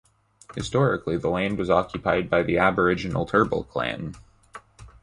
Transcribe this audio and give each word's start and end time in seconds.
Historically, 0.55 1.15
the 1.15 1.29
land 1.29 1.59
was 1.59 1.69
occupied 1.69 2.27
by 2.27 2.41
the 2.41 2.57
Aboriginal 2.57 3.27
Turrbal 3.27 3.67
clan. 3.69 4.15